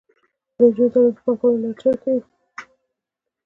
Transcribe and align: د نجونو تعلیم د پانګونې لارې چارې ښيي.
د 0.55 0.57
نجونو 0.61 0.87
تعلیم 0.93 1.11
د 1.15 1.17
پانګونې 1.23 1.57
لارې 1.61 1.75
چارې 1.81 1.97
ښيي. 2.01 2.17